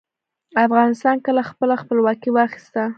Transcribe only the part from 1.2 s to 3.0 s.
کله خپله خپلواکي واخیسته؟